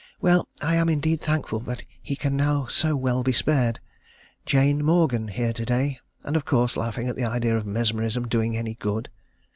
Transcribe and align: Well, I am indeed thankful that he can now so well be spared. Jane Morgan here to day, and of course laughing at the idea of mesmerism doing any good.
Well, 0.19 0.47
I 0.63 0.77
am 0.77 0.89
indeed 0.89 1.21
thankful 1.21 1.59
that 1.59 1.83
he 2.01 2.15
can 2.15 2.35
now 2.35 2.65
so 2.65 2.95
well 2.95 3.21
be 3.21 3.31
spared. 3.31 3.79
Jane 4.47 4.83
Morgan 4.83 5.27
here 5.27 5.53
to 5.53 5.63
day, 5.63 5.99
and 6.23 6.35
of 6.35 6.43
course 6.43 6.75
laughing 6.75 7.07
at 7.07 7.15
the 7.15 7.25
idea 7.25 7.55
of 7.55 7.67
mesmerism 7.67 8.27
doing 8.27 8.57
any 8.57 8.73
good. 8.73 9.09